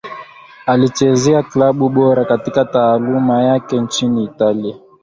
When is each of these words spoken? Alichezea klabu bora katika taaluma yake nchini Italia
Alichezea 0.65 1.43
klabu 1.43 1.89
bora 1.89 2.25
katika 2.25 2.65
taaluma 2.65 3.43
yake 3.43 3.79
nchini 3.81 4.23
Italia 4.23 4.75